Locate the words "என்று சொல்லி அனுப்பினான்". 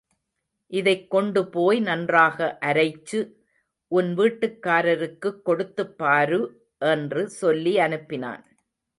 6.79-8.43